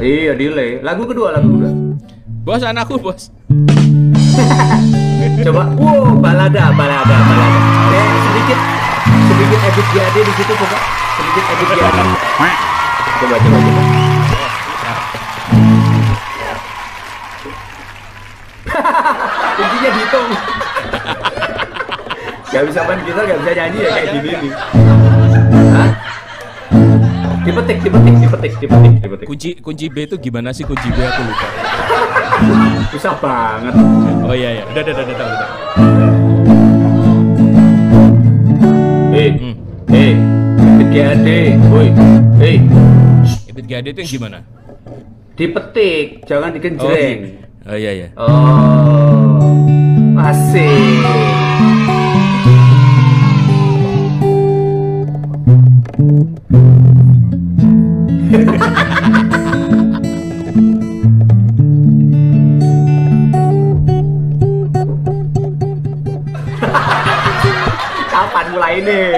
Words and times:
Iya, 0.00 0.32
delay. 0.38 0.80
Lagu 0.80 1.04
kedua, 1.04 1.36
lagu 1.36 1.48
kedua. 1.52 1.72
Bos 2.42 2.62
anakku 2.64 2.96
bos. 2.96 3.28
Coba. 5.44 5.62
Wow, 5.76 6.16
balada, 6.22 6.72
balada, 6.72 7.16
balada. 7.26 7.60
Kayak 7.92 8.08
sedikit 8.24 8.58
sedikit 9.28 9.60
edit 9.60 9.86
GAD 9.92 10.16
di 10.22 10.32
situ 10.38 10.52
coba. 10.54 10.78
Sedikit 11.18 11.44
edit 11.50 11.68
GAD. 11.76 11.98
Coba, 13.22 13.36
coba, 13.38 13.58
coba. 13.58 13.82
Kuncinya 19.58 19.90
dihitung. 19.92 20.28
gak 22.52 22.68
bisa 22.68 22.80
main 22.84 23.00
gitar, 23.08 23.24
gak 23.24 23.38
bisa 23.40 23.52
nyanyi 23.56 23.78
ya 23.80 23.90
kayak 23.96 24.08
gini 24.12 24.30
nih. 24.36 24.52
Dipetik, 27.42 27.76
dipetik, 27.80 28.14
dipetik, 28.18 28.52
dipetik, 28.56 28.92
dipetik. 29.00 29.26
Kunci 29.26 29.50
kunci 29.58 29.86
B 29.86 29.96
itu 30.04 30.16
gimana 30.16 30.50
sih 30.50 30.62
kunci 30.62 30.88
B 30.88 30.98
aku 31.00 31.20
lupa. 31.22 31.46
Susah 32.88 33.14
banget. 33.18 33.74
Oh 34.22 34.30
iya 34.32 34.50
iya. 34.56 34.64
Udah 34.64 34.80
udah 34.80 34.94
udah 34.94 35.04
udah. 35.08 35.26
udah. 35.28 35.48
Eh, 39.12 39.30
Hmm. 39.32 39.54
eh, 39.88 40.14
edit 40.56 40.88
GAD, 40.90 41.28
woi, 41.68 41.88
eh, 42.40 42.56
Ibit 43.46 43.64
GAD 43.66 43.86
itu 43.88 44.00
yang 44.00 44.10
gimana? 44.10 44.38
dipetik, 45.32 46.24
jangan 46.24 46.48
Oh, 46.48 46.54
digenjreng. 46.54 47.18
oh 47.64 47.76
iya 47.76 47.90
iya. 47.92 48.08
Oh, 48.16 49.52
asik. 50.18 51.51
Kapan 68.32 68.48
mulai 68.56 68.76
nih? 68.80 69.12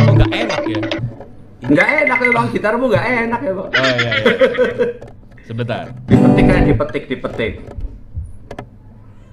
Kok 0.00 0.12
nggak 0.16 0.30
enak 0.32 0.60
ya? 0.64 0.80
Nggak 1.68 1.88
enak 2.00 2.18
ya 2.24 2.30
bang, 2.32 2.46
gitarmu 2.48 2.84
nggak 2.88 3.06
enak 3.28 3.40
ya 3.44 3.52
bang. 3.52 3.68
Oh 3.68 3.90
iya 3.92 4.12
iya. 4.24 4.32
Sebentar. 5.44 5.84
Dipetik 6.08 6.44
kan, 6.48 6.62
dipetik, 6.64 7.04
dipetik. 7.12 7.52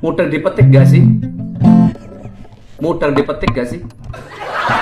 Mudah 0.04 0.28
dipetik 0.28 0.68
gak 0.68 0.92
sih? 0.92 1.08
Mudah 2.84 3.16
dipetik 3.16 3.56
gak 3.56 3.72
sih? 3.72 3.80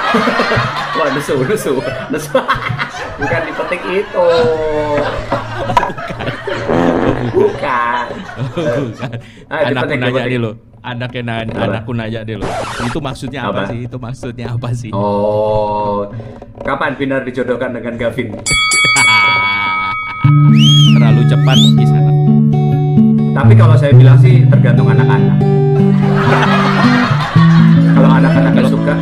Wah, 0.98 1.14
nesu, 1.14 1.46
nesu, 1.46 1.78
nesu. 2.10 2.42
Bukan 3.22 3.42
dipetik 3.54 3.82
itu. 3.86 4.26
Bukan. 7.32 8.06
Bukan. 8.56 9.12
Ah, 9.46 9.70
Anakku 9.70 9.94
dipetik, 9.94 10.00
nanya 10.02 10.22
dipetik. 10.26 10.30
deh 10.30 10.40
lo. 10.42 10.52
Anaknya 10.82 11.22
nanya, 11.24 11.54
anakku 11.60 11.92
nanya 11.94 12.20
deh 12.22 12.36
lo. 12.36 12.46
Itu 12.82 12.98
maksudnya 13.00 13.40
apa, 13.44 13.62
Apa? 13.62 13.70
sih? 13.70 13.80
Itu 13.86 13.98
maksudnya 13.98 14.46
apa 14.52 14.70
sih? 14.72 14.90
Oh, 14.92 16.06
kapan 16.62 16.92
Binar 16.94 17.22
dijodohkan 17.22 17.72
dengan 17.72 17.94
Gavin? 17.96 18.28
Terlalu 20.96 21.22
cepat 21.26 21.58
di 21.76 21.86
sana. 21.86 22.12
Tapi 23.36 23.54
kalau 23.54 23.76
saya 23.76 23.92
bilang 23.92 24.16
sih 24.18 24.46
tergantung 24.46 24.88
anak-anak. 24.88 25.36
kalau 27.96 28.10
anak-anak 28.12 28.54
suka, 28.66 28.94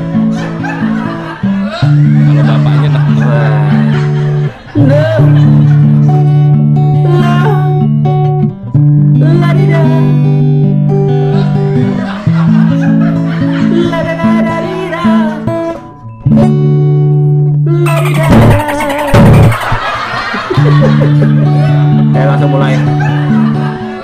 Eh 22.14 22.26
langsung 22.30 22.54
mulai. 22.54 22.78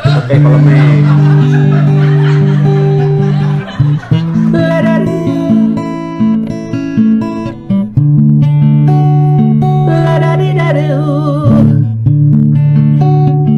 Oke, 0.10 0.36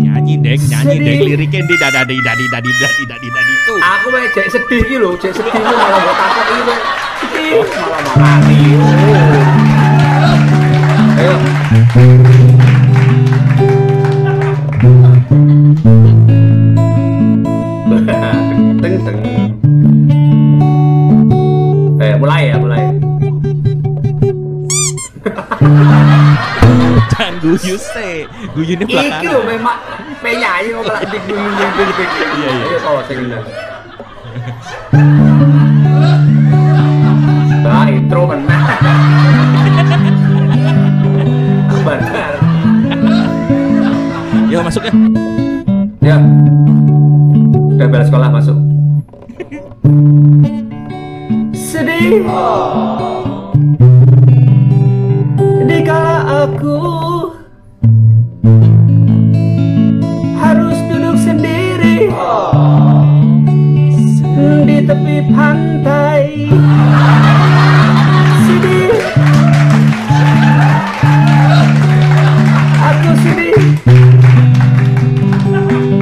nyanyi 0.02 0.36
deng, 0.44 0.60
nyanyi 0.68 0.98
deng 1.00 1.20
liriknya 1.24 1.62
di 1.64 1.76
dada 1.80 2.04
di 2.04 2.20
dadi 2.20 2.46
dadi 2.52 2.72
dadi 2.76 3.04
dadi 3.08 3.28
dadi 3.32 3.54
itu. 3.56 3.74
Aku 3.80 4.08
mah 4.12 4.28
cek 4.36 4.48
sedih 4.52 4.84
iki 4.84 4.96
lho, 5.00 5.16
cek 5.16 5.32
sedih 5.32 5.54
malah 5.56 6.16
takok 6.20 6.46
iki 6.52 6.62
mah. 6.68 6.80
Sedih 7.24 7.64
malah 7.80 8.00
makani. 8.04 8.60
Ayo. 11.20 11.36
Dan 27.12 27.38
guyu 27.44 27.76
se, 27.78 28.26
guyunya 28.58 28.86
Iki 28.86 28.96
lho 28.96 28.98
belakangan. 28.98 29.46
memang 29.46 29.78
penyanyi 30.22 30.70
kok 30.74 30.84
malah 30.90 31.04
diguling-guling 31.06 31.98
Iya, 32.40 32.50
iya. 32.50 32.78
Ayo 32.82 33.00
sing 33.06 33.20
intro 37.92 38.22
menang. 38.28 38.66
Benar. 41.82 42.34
Yo 44.52 44.60
masuk 44.66 44.84
ya. 44.84 44.94
Ya. 46.02 46.18
Udah 47.78 47.88
beres 47.88 48.08
sekolah 48.10 48.30
masuk. 48.34 48.58
Sedih. 51.56 52.26
Dikala 52.26 53.21
aku 56.42 56.78
harus 60.42 60.78
duduk 60.90 61.18
sendiri 61.22 62.10
di 64.66 64.78
tepi 64.82 65.18
pantai. 65.30 66.50
Sedih. 68.42 68.98
Aku 72.82 73.12
sedih 73.22 73.62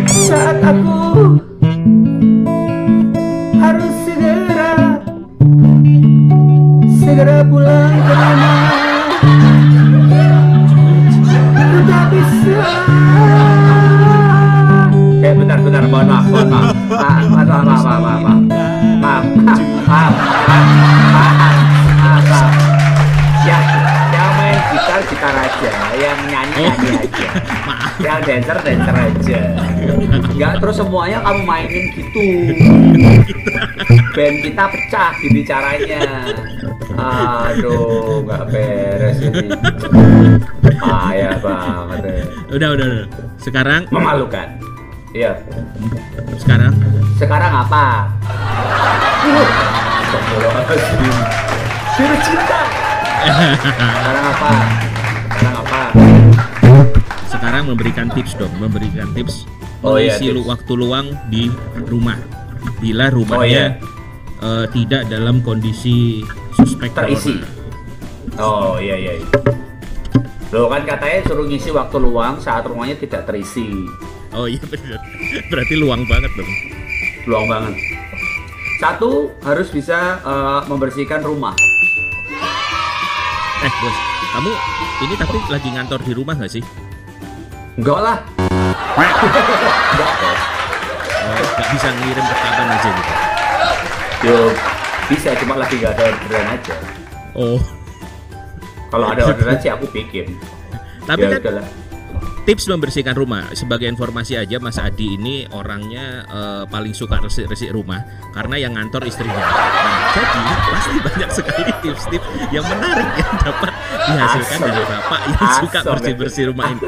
saat 0.08 0.64
aku 0.64 1.36
harus 3.60 3.94
segera 4.08 5.04
segera 7.04 7.44
pulang 7.44 7.92
ke 8.08 8.14
rumah 8.16 8.59
dancer 28.40 28.58
dancer 28.64 28.96
aja. 28.96 29.42
Nggak 30.32 30.54
terus 30.64 30.76
semuanya 30.80 31.20
kamu 31.28 31.42
mainin 31.44 31.84
gitu. 31.92 32.24
Band 34.16 34.36
kita 34.48 34.64
pecah 34.72 35.12
gini 35.20 35.42
caranya 35.44 36.02
aduh 37.00 38.24
nggak 38.24 38.44
beres 38.52 39.20
ini. 39.20 39.48
Payah 40.80 41.36
banget. 41.44 42.00
Ya. 42.08 42.24
Udah 42.56 42.70
udah 42.80 42.86
udah. 42.88 43.08
Sekarang 43.44 43.84
memalukan. 43.92 44.48
Iya. 45.12 45.36
Sekarang? 46.40 46.72
Sekarang 47.20 47.52
apa? 47.52 48.08
Cinta. 52.00 52.62
Sekarang 53.76 54.26
apa? 54.32 54.52
Sekarang 55.28 55.56
apa 55.60 56.29
sekarang 57.60 57.76
memberikan 57.76 58.08
tips 58.16 58.40
dong, 58.40 58.54
memberikan 58.56 59.12
tips 59.12 59.44
Oh 59.84 60.00
iya, 60.00 60.16
mengisi 60.16 60.26
tips. 60.26 60.36
lu- 60.40 60.48
waktu 60.48 60.72
luang 60.76 61.08
di 61.28 61.52
rumah. 61.84 62.16
Bila 62.80 63.12
rumahnya 63.12 63.36
Oh 63.36 63.44
iya. 63.44 63.68
eh, 64.40 64.66
tidak 64.72 65.12
dalam 65.12 65.44
kondisi 65.44 66.24
suspek 66.56 66.96
Terisi. 66.96 67.36
corona. 67.36 68.40
Oh 68.40 68.80
iya 68.80 68.96
iya. 68.96 69.12
iya. 69.20 69.28
Loh 70.50 70.72
kan 70.72 70.88
katanya 70.88 71.20
suruh 71.28 71.44
ngisi 71.46 71.68
waktu 71.70 72.00
luang 72.00 72.40
saat 72.40 72.64
rumahnya 72.64 72.96
tidak 72.96 73.28
terisi. 73.28 73.68
Oh 74.32 74.48
iya 74.48 74.64
benar. 74.64 75.04
Berarti 75.52 75.76
luang 75.76 76.08
banget 76.08 76.32
dong. 76.32 76.52
Luang 77.28 77.44
banget. 77.46 77.76
Satu 78.80 79.36
harus 79.44 79.68
bisa 79.68 80.00
eh, 80.18 80.62
membersihkan 80.66 81.20
rumah. 81.22 81.52
Eh 83.60 83.72
bos, 83.78 83.96
kamu 84.32 84.52
ini 85.02 85.14
tapi 85.20 85.38
lagi 85.50 85.70
ngantor 85.70 86.00
di 86.02 86.14
rumah 86.16 86.40
nggak 86.40 86.48
sih? 86.50 86.64
Enggak 87.80 88.00
lah. 88.04 88.18
Enggak 91.24 91.68
bisa 91.72 91.88
ngirim 91.96 92.26
rekaman 92.26 92.68
aja 92.70 92.90
gitu. 92.92 93.14
Yo 94.20 94.38
bisa 95.08 95.30
cuma 95.40 95.56
lagi 95.56 95.80
nggak 95.80 95.96
ada 95.96 96.04
orderan 96.12 96.48
aja. 96.54 96.76
Oh, 97.34 97.60
Kalau 98.90 99.06
ada 99.08 99.22
orderan 99.24 99.56
sih 99.58 99.72
aku 99.72 99.88
bikin. 99.90 100.36
tapi 101.08 101.26
ya 101.26 101.32
kan 101.32 101.42
udahlah. 101.42 101.66
tips 102.46 102.66
membersihkan 102.66 103.18
rumah 103.18 103.50
sebagai 103.54 103.86
informasi 103.86 104.38
aja 104.38 104.58
Mas 104.58 104.78
Adi 104.78 105.18
ini 105.18 105.46
orangnya 105.50 106.22
eh, 106.26 106.64
paling 106.66 106.94
suka 106.94 107.18
resik-resik 107.18 107.70
rumah 107.70 108.02
karena 108.30 108.58
yang 108.58 108.78
ngantor 108.78 109.06
istrinya. 109.06 109.34
Nah, 109.38 110.14
jadi 110.14 110.40
pasti 110.70 110.98
banyak 111.00 111.30
sekali 111.32 111.72
tips-tips 111.82 112.28
yang 112.52 112.66
menarik 112.68 113.10
yang 113.16 113.34
dapat 113.42 113.74
dihasilkan 114.06 114.58
Asal. 114.58 114.68
dari 114.68 114.86
bapak 114.86 115.20
yang 115.26 115.52
suka 115.62 115.80
bersih-bersih 115.88 116.44
rumah 116.50 116.68
ini. 116.70 116.82